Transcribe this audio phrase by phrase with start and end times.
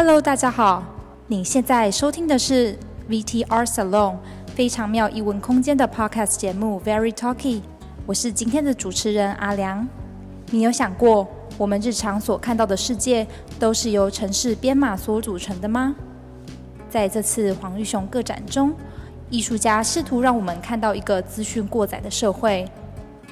[0.00, 0.84] Hello，大家好，
[1.26, 2.78] 你现在收听的是
[3.10, 4.14] VTR Salon
[4.54, 7.62] 非常妙译文空间的 Podcast 节目 Very Talky，
[8.06, 9.88] 我是今天的主持人阿良。
[10.52, 11.26] 你有想过，
[11.56, 13.26] 我们日常所看到的世界
[13.58, 15.96] 都是由城市编码所组成的吗？
[16.88, 18.72] 在这次黄玉雄个展中，
[19.30, 22.64] 艺术家试图让我们看到一个资讯过载的社会。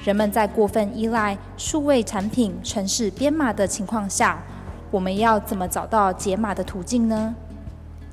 [0.03, 4.43] 人们在过分依赖数位产品、城市编码的情况下，
[4.89, 7.35] 我们要怎么找到解码的途径呢？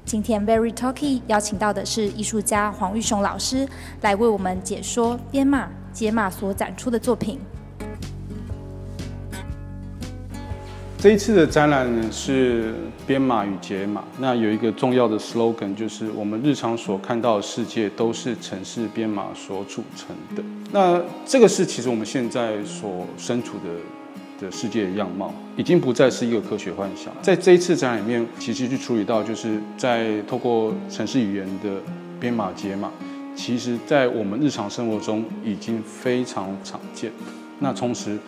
[0.05, 3.67] 今天 Very Talky 邀请到的是艺术家黄玉雄老师，
[4.01, 7.39] 来为我们解说编码、解码所展出的作品。
[10.99, 12.75] 这一次的展览呢是
[13.07, 14.03] 编码与解码。
[14.19, 20.43] 那有一个重要的 slogan，就是我们日常所看到的世界都是城市编码所组成的。
[20.73, 23.71] 那这个是其实我们现在所身处的
[24.41, 27.13] 的世界的样貌，已经不再是一个科学幻想。
[27.23, 31.81] 在这一次展览里面，其实去处理到，就是在透过城市语言的
[32.19, 32.91] 编码解码，
[33.37, 37.11] 其实在我们日常生活中已经非常常见。
[37.61, 38.19] 那同时，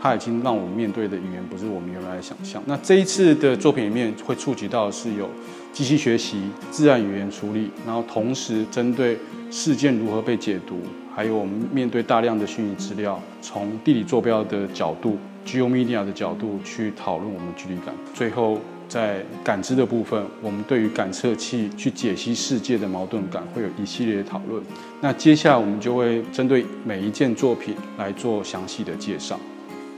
[0.00, 2.62] 它已经让我们面对的语言不是我们原来的想象。
[2.66, 5.28] 那这一次的作品里面会触及到是有
[5.72, 9.18] 机器学习、自然语言处理，然后同时针对
[9.50, 10.80] 事件如何被解读，
[11.16, 17.94] 还有我们面对大量的虚拟资料，从地理坐标的角度、GeoMedia 的角度去讨论我们距离感。
[18.12, 24.62] 最后在感知的部分，我们对于感测器去解析世界的矛盾感会有一系列的讨论。
[25.00, 29.40] 那接下来我们就会针对每一件作品来做详细的介绍。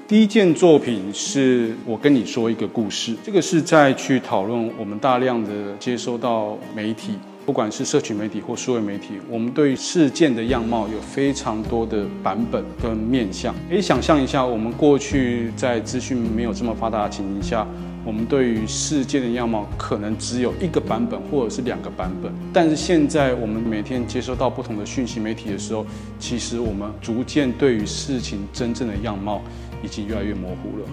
[0.07, 7.15] 第一件作品是我跟你说一个故事，这个是在去讨论我们大量的接收到媒体，
[7.49, 13.55] 不管是社群媒体或数位媒体，我们对事件的样貌有非常多的版本跟面向。
[13.71, 17.67] 可以想象一下，我们过去在资讯没有这么发达的情形下，
[18.05, 22.31] 我们对于事件的样貌可能只有一个版本或者是两个版本。
[22.53, 25.87] 但是现在我们每天接收到不同的讯息媒体的时候，
[26.19, 29.41] 其实我们逐渐对于事情真正的样貌。
[29.81, 30.85] 已经越来越模糊了。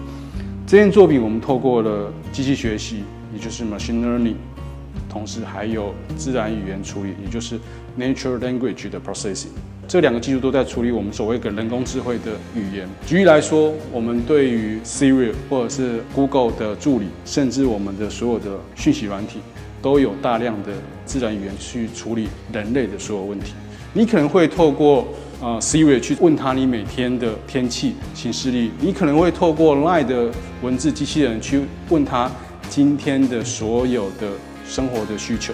[0.64, 3.02] 这件作品我们透过了机器学习，
[3.34, 4.36] 也就是 machine learning，
[5.16, 7.58] 同时还有自然语言处理，也就是
[7.98, 9.46] natural language 的 processing。
[9.88, 12.86] 这两个技术都在处理我们所谓的人工智慧的语言。
[13.06, 19.38] 举例来说，我们对于 Siri 或者是 Google 的助理，甚至我们的所有的讯息软体，
[19.80, 20.72] 都有大量的
[21.06, 23.54] 自然语言去处理人类的所有问题。
[23.94, 25.08] 你可能会透过
[25.40, 32.30] 呃，Siri 去问他你每天的天气、行事历，你可能会透过 Line 的文字机器人去问他
[32.68, 34.28] 今天的所有的
[34.68, 35.52] 生活的需求。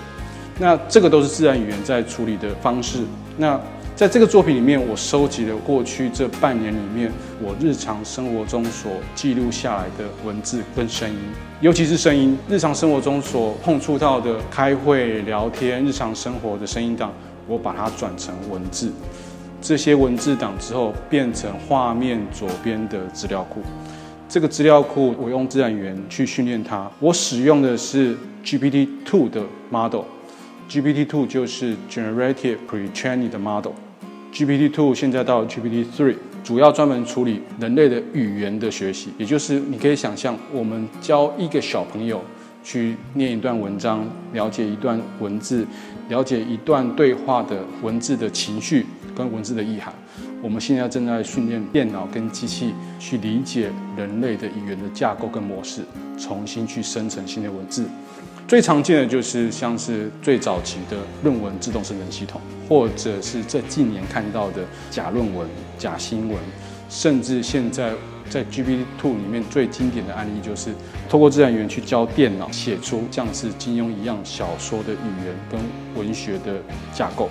[0.59, 3.01] 那这个都是自然语言在处理的方式。
[3.37, 3.59] 那
[3.95, 11.17] 在这个作品里面，我收集了过去这半年里面我日常生活中所记录下来的文字跟声音，
[11.61, 17.13] 尤其是声音，日常生活中所碰触到的开会、聊天、日常生活的声音档，
[17.47, 18.91] 我把它转成文字。
[19.61, 23.61] 这些文字档之后变成画面左边的资料库，
[24.33, 42.25] 这个资料库我用自然语言去训练它，我使用的是 GPT two 的 model，GPT two 就是 Generative Pre-trained Model，GPT two 现在到 GPT three，主要专门处理人类的语言的学习，也就是你可以想象，我们教一个小朋友
[42.65, 45.67] 去念一段文章，了解一段文字，
[46.09, 48.87] 了解一段对话的文字的情绪。
[49.15, 49.93] 跟文字的意涵，
[50.43, 55.83] 我们现在正在训练电脑跟机器去理解人类的语言的架构跟模式，
[56.19, 57.87] 重新去生成新的文字。
[58.49, 65.47] 最常见的就是像是最早期的论文自动生成系统，或者是这近年看到的假论文、
[65.79, 66.37] 假新闻，
[66.91, 67.93] 甚至现在
[68.29, 70.71] 在 GPT Two 里面最经典的案例，就是
[71.09, 75.61] 透过自然语言去教电脑写出像是金庸一样小说的语言跟
[75.95, 76.61] 文学的
[76.93, 77.31] 架构。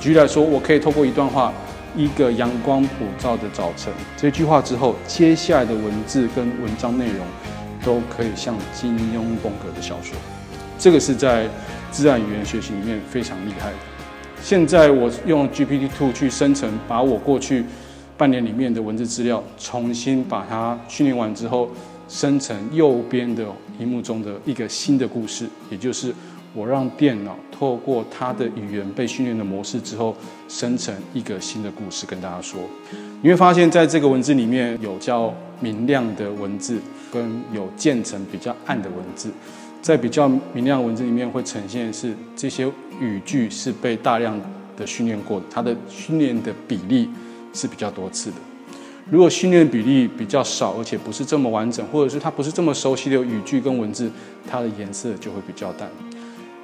[0.00, 1.52] 举例来说，我可以透过一段话，
[1.96, 7.26] 一个阳光普照的早晨，这句话之后，接下来的文字跟文章内容，
[7.84, 10.16] 都可以像金庸风格的小说。
[10.78, 11.48] 这个是在
[11.90, 13.76] 自然语言学习里面非常厉害的。
[14.42, 17.64] 现在我用 GPT Two 去生成，把我过去
[18.16, 21.68] 半年里面的文字资料，重新把它训练完之后，
[22.10, 23.46] 生成右边的
[23.78, 26.12] 荧幕中的一个新的故事，也就是。
[26.52, 30.12] 我让电脑透过它的语言被训练的模式之后，
[30.48, 32.58] 生成一个新的故事跟大家说。
[33.22, 36.80] 你会发现在这个文字里面有较明亮的文字，
[37.12, 39.30] 跟有渐层比较暗的文字。
[39.80, 42.66] 在比较明亮的文字里面会呈现是这些
[43.00, 44.36] 语句是被大量
[44.76, 47.08] 的训练过的，它的训练的比例
[47.54, 48.36] 是比较多次的。
[49.10, 54.08] 如果训练比例比较少，而且不是这么完整，或者是它不是这么熟悉的语句跟文字，
[54.48, 55.90] 它的颜色就会比较淡。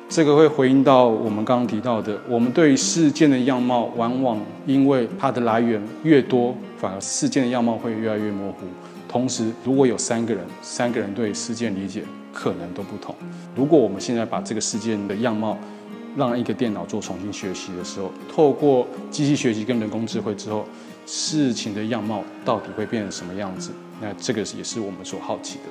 [0.08, 8.58] 这个会回应到我们刚刚提到的，我们对于事件的样貌，往往因为它的来源越多，反而事件的样貌会越来越模糊。
[9.08, 13.12] 同时，如果有三个人，三个人对事件理解可能都不同。
[13.56, 15.58] 如果我们现在把这个事件的样貌
[16.16, 20.64] 让一个电脑做重新学习的时候，透过机器学习跟人工智慧之后，
[21.06, 23.70] 事情的样貌到底会变成什么样子？
[24.00, 25.64] 那这个也是我们所好奇的。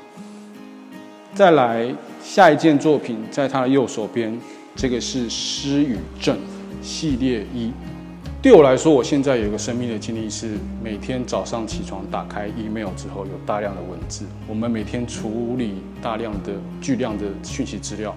[1.34, 1.94] 再来
[2.24, 4.40] 下一件作品，在他的右手边，
[4.76, 6.38] 这个是失语症
[6.82, 7.72] 系列一。
[8.42, 10.52] 对我来说，我现在有一个生命的经历是，
[10.82, 14.24] 每天早上起床打开 email 之后，有大量的文字。
[14.48, 18.16] 我们每天处理大量的巨量的讯息资料，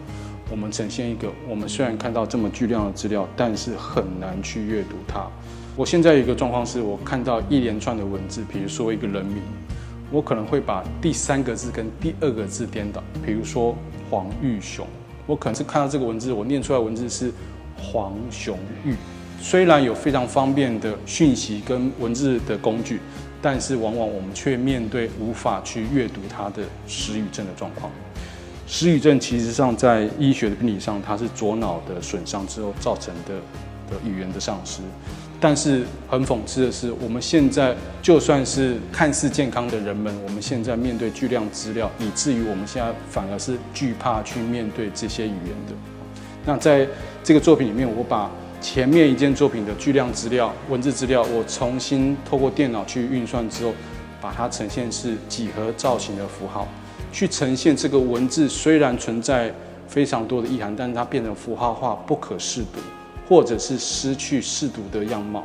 [0.51, 5.27] 我们呈现一个，我们虽然看到这么巨量的资料，但是很难去阅读它。
[5.79, 9.41] 我现在有一个状况是，我看到一连串的文字，比如说一个人名。
[10.11, 13.77] 我可能会把第三个字跟第二个字颠倒，比如说
[14.11, 14.85] 黄玉雄，
[15.25, 17.31] 我可能是看到这个文字，我念出来文字是
[17.77, 18.97] 黄雄玉。
[19.41, 22.99] 虽然有非常方便的讯息跟文字的工具，
[23.41, 27.89] 但是往往我们却面对无法去阅读它的失语症的状况。
[28.67, 33.35] 失语症其实上在医学的病理上，它是左脑的损伤之后造成的
[33.95, 34.81] 的语言的丧失。
[35.41, 45.75] 但是很讽刺的是，我们现在就算是看似健康的人们，我们现在面对巨量资料，以至于我们现在反而是惧怕去面对这些语言的。
[46.45, 46.87] 那在
[47.23, 48.29] 这个作品里面，我把
[48.61, 53.73] 前面一件作品的巨量资料、文字资料，我重新透过电脑去运算之后，
[54.21, 56.67] 把它呈现是几何造型的符号，
[57.13, 59.55] 去呈现这个文字虽然存在
[59.87, 62.81] 非常多的意涵，但是它变成符号化，不可视读。
[63.29, 65.45] 或者是失去视读的样貌，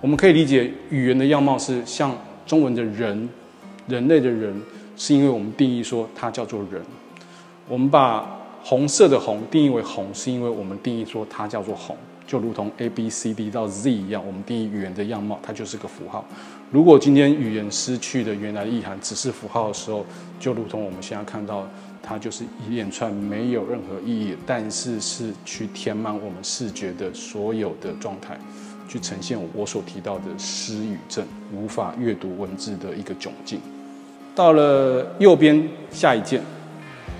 [0.00, 3.28] 我们可以理解语言的样貌是像中文的人，
[3.86, 4.58] 人类的人，
[4.96, 6.80] 是因为我们定义说它叫做人。
[7.68, 11.94] 我们把红色的红定义为红，是因为我们定义说它叫做红，
[12.26, 16.24] 就如同 A B C D 到 Z 一样，我们定义语言的样貌，它就是个符号。
[16.70, 20.06] 如果今天语言失去的原来意涵只是符号的时候，
[20.40, 21.68] 就如同我们现在看到。
[22.02, 28.38] 它就是一连串没有任何意义，但是是去填满我们视觉的所有的状态，
[28.88, 31.24] 去呈现我所提到的失语症，
[31.54, 33.60] 无法阅读文字的一个窘境。
[34.34, 36.40] 到了右边下一件，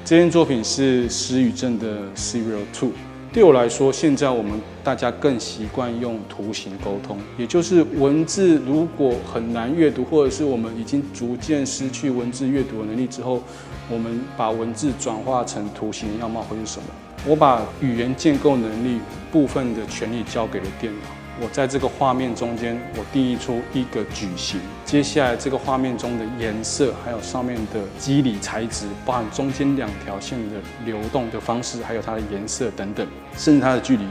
[0.04, 2.92] 这件作品是失语症的 Serial Two。
[3.32, 13.40] 对我来说，现在我们大家更习惯用图形沟通，也就是文字如果很难阅读，或者是我们已经逐渐失去文字阅读的能力之后，
[13.88, 16.86] 我们把文字转化成图形样貌会是什么？
[17.24, 18.98] 我把语言建构能力
[19.30, 21.19] 部分的权利交给了电脑。
[21.42, 24.60] 我在这个画面中间，我定义出一个矩形。
[24.84, 33.06] 接下来，这个画面中的颜色，还有上面的肌理材质，包含中间两条线的流动的方式，还有它的颜色等等，
[33.38, 34.04] 甚至它的距离，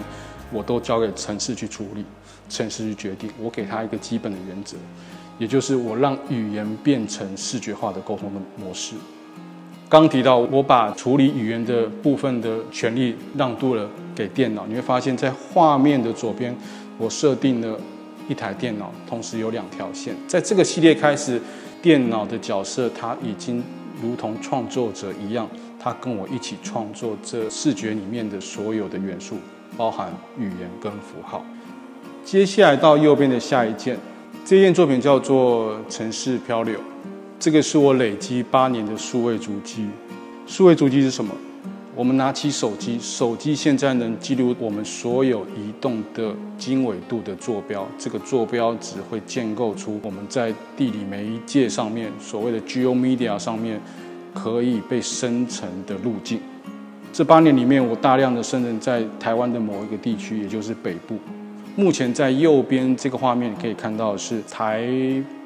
[0.51, 2.03] 我都交给城市去处理，
[2.49, 3.29] 城市去决定。
[3.39, 4.75] 我给它一个基本的原则，
[5.37, 8.95] 也就是我让语言变成视觉化的沟通的模式。
[9.87, 16.55] 刚提到，我把处理语言的部分的权利让渡了给电脑，你会发现在画面的左边。
[16.99, 17.79] 我设定了
[18.27, 20.13] 一台电脑，同时有两条线。
[20.27, 21.41] 在这个系列开始，
[21.81, 23.63] 电脑的角色它已经
[24.03, 25.47] 如同创作者一样，
[25.79, 29.37] 它跟我一起创作这视觉里面的所有的元素，
[29.77, 31.43] 包含语言跟符号。
[32.25, 33.97] 接下来到右边的下一件，
[34.45, 36.75] 这件作品叫做《城市漂流》，
[37.39, 39.87] 这个是我累积八年的数位足迹。
[40.45, 41.33] 数位足迹是什么？
[41.99, 47.85] 我们拿起手机，手机现在能记录我们所有移动的经纬度的坐标。
[47.97, 53.81] 这个坐标只会建构出我们在地理媒介上面所谓的 GeoMedia 上面
[54.33, 56.39] 可以被生成的路径。
[57.11, 61.17] 这八年里面，我大量的生成在台湾的某一个地区，也就是北部。
[61.75, 64.87] 目前在右边这个画面可以看到是台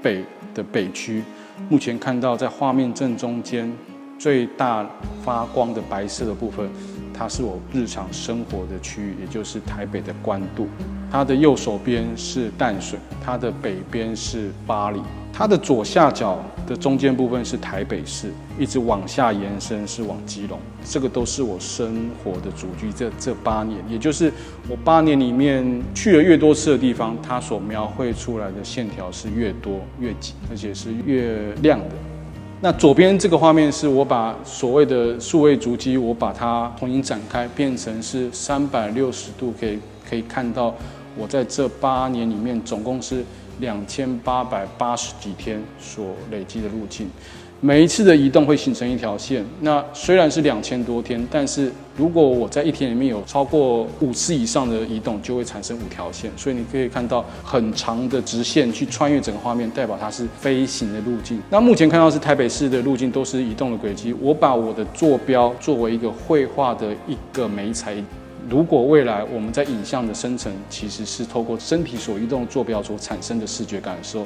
[0.03, 1.23] 北的北区。
[1.67, 3.75] 目前看到在画面正中间。
[4.19, 4.87] 最大
[5.23, 6.69] 发光的白色的部分，
[7.13, 10.67] 它是我日常生活的区域，也就是台北的关渡。
[11.11, 14.99] 它的右手边是淡水，它的北边是巴黎，
[15.31, 20.59] 它的左下角的中间部分是台北市，一直往下延伸是往基隆。
[20.83, 22.91] 这个都是我生活的主居。
[22.91, 24.33] 这这八年，也就是
[24.67, 25.63] 我八年里面
[25.93, 31.95] 去了越多次的地方，它所描绘出来的线条是越多越紧，而且是越亮的。
[32.63, 39.77] 那左边这个画面是我把所谓的数位足迹，我把它重新展开，变成是三百六十度，可以
[40.09, 40.73] 可以看到
[41.17, 43.21] 我在这八年里面总共是
[43.59, 47.09] 两千八百八十几天所累积的路径。
[47.65, 56.29] 每一次的移动会形成一条线，那虽然是两千多天，但是如果我在一天里面有超过五次以上的移动，就会产生五条线。
[56.35, 61.41] 所以你可以看到很长的直线去穿越整个画面，代表它是飞行的路径。
[61.49, 64.13] 那目前看到是台北市的路径都是移动的轨迹。
[64.19, 67.95] 我把我的坐标作为一个绘画的一个媒材。
[68.49, 74.25] 如果未来我们在影像的生成其实是透过身体所移动坐标所产生的视觉感受。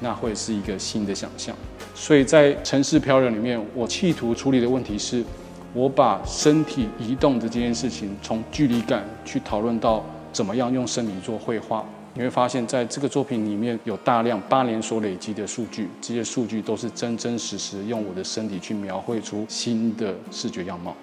[0.00, 1.54] 那会是一个新的想象，
[1.94, 5.24] 所以在城市漂流里面，我企图处理的问题是，
[5.72, 11.84] 我把身体移动的这件事情，从距离感去讨论到怎么样用身体做绘画。
[12.14, 20.96] 你会发现在这个作品里面有大量八年所累积的数据，这些数据都是真真实实用我的身体去描绘出新的视觉样貌。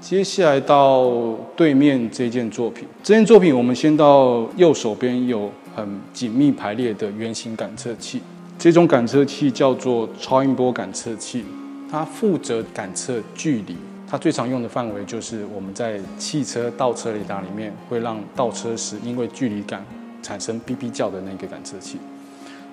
[0.00, 1.10] 接下来到
[1.54, 8.22] 对面这件作品，这件作品我们先到右手边有很紧密排列的圆形感测器。
[8.58, 11.44] 这种感测器叫做超音波感测器，
[11.90, 13.76] 它负责感测距离。
[14.08, 19.84] 它最常用的范围就是我们在汽车倒车雷达里面会让倒车时因为距离感
[20.22, 21.98] 产生哔哔叫的那个感测器。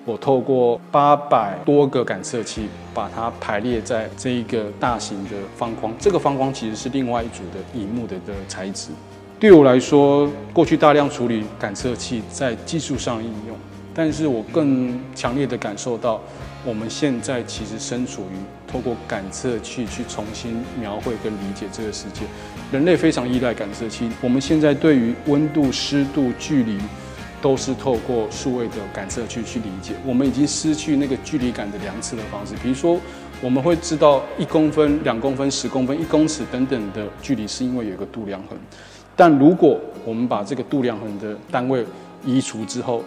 [0.04, 5.92] 我透过八百多个感测器把它排列在这一个大型的方框。
[5.98, 8.90] 这个方框其实是另外一组的荧幕的的材质。
[9.38, 13.56] 对我来说，过去大量处理感测器在技术上应用。
[13.94, 16.20] 但是我更强烈的感受到，
[16.64, 22.22] 我们现在其实身处于透过感测器去重新描绘跟理解这个世界。
[22.70, 26.78] 人类非常依赖感测器，我们现在对于温度、湿度、距离，
[27.42, 29.92] 都是透过数位的感测器去理解。
[30.06, 32.54] 我们已经失去那个距离感的量测的方式。
[32.62, 32.98] 比如说，
[33.42, 38.56] 我们会知道一公分、两公分、十公分、一公尺等等的距离，是因为有个度量衡。
[39.14, 41.84] 但如果我们把这个度量衡的单位
[42.24, 43.04] 移除之后，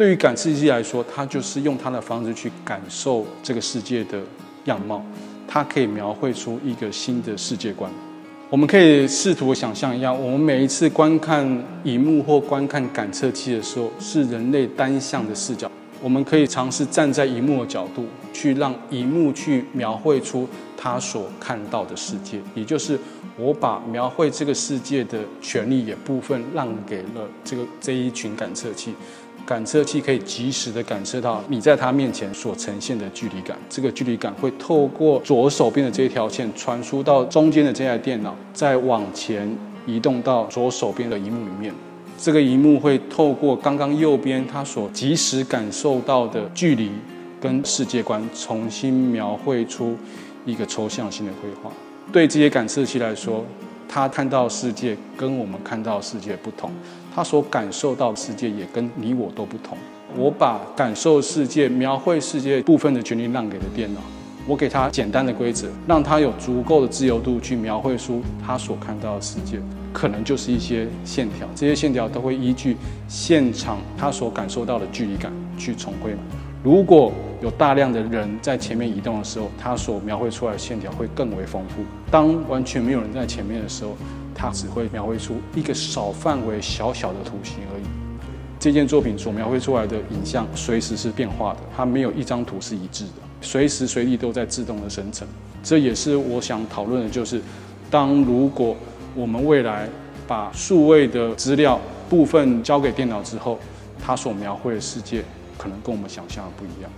[0.00, 4.18] 对于感测器来说，它就是用它的方式去感受这个世界的
[4.64, 5.04] 样貌，
[5.46, 7.92] 它可以描绘出一个新的世界观。
[8.48, 11.46] 我们可以试图想象一下，我们每一次观看
[11.84, 15.70] 荧幕或观看感测器的时候，是人类单向的视角。
[16.00, 22.98] 我们可以尝试站在荧幕的角度，去让荧幕去描绘出他所看到的世界，也就是
[23.36, 28.94] 我把描绘这个世界的权利也部分让给了这个这一群感测器。
[29.46, 39.52] 感测器可以及时的感测到你在它面前所呈现的距离感，这个距离感会透过左手边的这一条线传输到中间的这台电脑，再往前
[39.86, 41.74] 移动到左手边的荧幕里面。
[42.16, 46.90] 这个荧幕会透过刚刚右边它所及时感受到的距离
[47.40, 49.96] 跟世界观，重新描绘出
[50.44, 51.72] 一个抽象性的绘画。
[52.12, 53.44] 对这些感测器来说，
[53.92, 56.70] 他看到世界跟我们看到世界不同。
[57.12, 59.76] 他所感受到世界也跟你我都不同。
[60.16, 64.00] 我把感受世界、描绘世界部分的权利让给了电脑，
[64.46, 69.60] 我给他简单的规则，让他有足够的自由度去描绘出他所看到的世界，
[69.92, 71.48] 可能就是一些线条。
[71.56, 72.76] 这些线条都会依据
[73.08, 76.14] 现场他所感受到的距离感去重绘。
[76.62, 81.82] 如果有大量的人在前面移动的时候，他所描绘出来的线条会更为丰富。
[82.10, 83.96] 当完全没有人在前面的时候，
[84.34, 87.82] 它只会描绘出一个少范围、小小的图形而已。
[88.58, 95.26] 这件作品所描绘出来的影像随时是变化的，它没有一张图是一致的，随时随地都在自动的生成。
[95.62, 97.40] 这也是我想讨论的，就是
[97.90, 98.76] 当如果
[99.14, 99.88] 我们未来
[100.28, 103.58] 把数位的资料部分交给电脑之后，
[103.98, 105.24] 它所描绘的世界
[105.60, 106.90] 可能跟我们想象的不一样。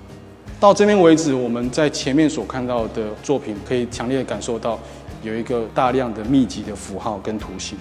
[0.60, 4.78] 到这边为止，我们在前面所看到的作品，可以强烈感受到。
[5.24, 7.78] 有一个大量的密集的符号跟图形，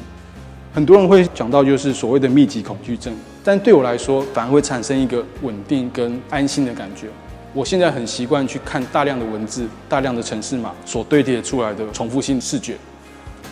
[0.71, 3.11] 很多人会讲到就是所谓的密集恐惧症，
[3.43, 7.07] 但对我来说反而会产生一个稳定跟安心的感觉。
[7.51, 12.77] 我现在很习惯去看大量的文字、大量的城市码所堆叠出来的重复性视觉，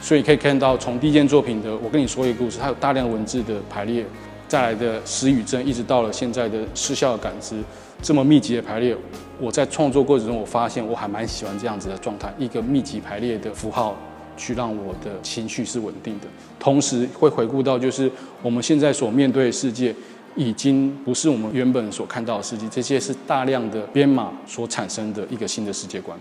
[0.03, 4.05] 所以可以看到从第一件作品的我跟你说一个故事，它有大量文字的排列，
[4.49, 7.55] 再来的时语症，一直到了现在的失效的感知。
[8.01, 8.95] 这么密集的排列，
[9.39, 13.95] 我在创作过程中，我发现我还蛮喜欢这样子的状态，一个密集排列的符号，
[14.35, 16.25] 去让我的情绪是稳定的，
[16.57, 19.93] 同时会回顾到，就是我们现在所面对的世界，
[20.35, 26.17] 已经不是我们原本所看到的世界，这些是大量的编码所产生的一个新的世界观。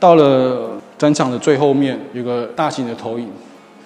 [0.00, 3.28] 到了展场的最后面，有个大型的投影。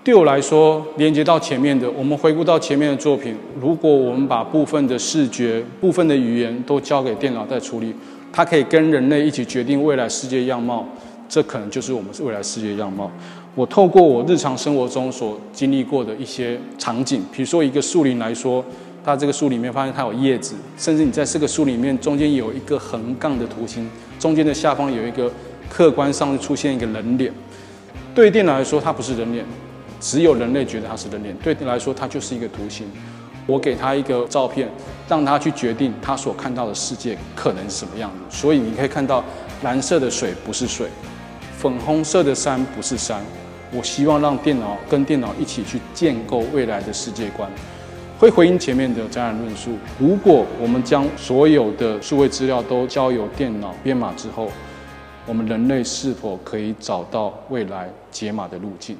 [0.08, 3.36] 对我来说，连接到前面的，我们回顾到前面的作品。
[3.60, 7.94] 如果我们把部分的视觉、部分的语言都交给电脑在处理，
[8.32, 10.88] 它可以跟人类一起决定未来世界样貌。
[11.28, 13.10] 这可能就是我们未来世界样貌。
[13.54, 18.64] 我透过我日常生活中所经历过的一些场景，比如说一个树林来说，
[19.04, 23.86] 它这个树里面发现它有叶子，甚至你在这个树里面中间有一个横杠的图形，
[24.18, 25.30] 中间的下方有一个
[25.68, 27.30] 客观上出现一个人脸。
[28.14, 29.44] 对电脑来说，它不是人脸，
[30.00, 31.34] 只有人类觉得它是人脸。
[31.36, 32.86] 对你来说，它就是一个图形。
[33.46, 34.68] 我给他一个照片，
[35.08, 38.36] 让他去决定他所看到的世界可能是什么样子。
[38.36, 39.24] 所以你可以看到，
[39.62, 40.86] 蓝色的水不是水，
[41.56, 43.22] 粉红色的山不是山。
[43.72, 47.50] 我希望让电脑跟电脑一起去建构未来的世界观，
[48.18, 49.78] 会回应前面的展览论述。
[49.98, 54.50] 如果我们将所有的数位资料都交由电脑编码之后，
[55.26, 58.94] 我们人类是否可以找到未来解码的路径？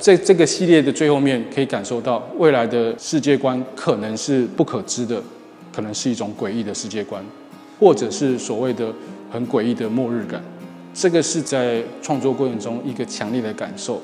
[0.00, 5.22] 在这个系列的最后面，可以感受到未来的世界观可能是不可知的，
[5.70, 7.22] 可能是一种诡异的世界观，
[7.78, 8.90] 或者是所谓的
[9.30, 10.42] 很诡异的末日感。
[10.94, 14.00] 这个是在创作过程中一个强烈的感受。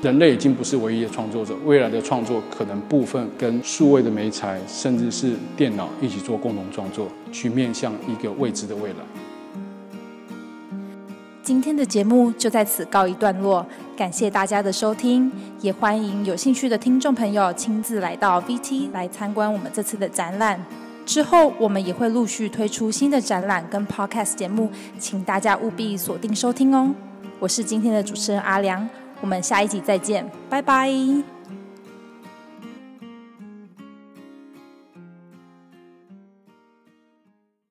[0.00, 9.29] 人类已经不是唯一的创作者，未来的创作可能部分跟数位的媒材，甚至是电脑一起做共同创作，去面向一个未知的未来。
[11.50, 13.66] 今天的节目就在此告一段落，
[13.96, 15.28] 感谢大家的收听，
[15.60, 20.64] 也欢迎有兴趣的听众朋友亲自来到 VT 来参观我们这次的展览。
[21.04, 26.94] 之后，我们也会陆续推出新的展览跟 Podcast 节目，请大家务必锁定收听哦。
[27.40, 28.88] 我是今天的主持人阿良，
[29.20, 31.39] 我们下一集再见，拜拜。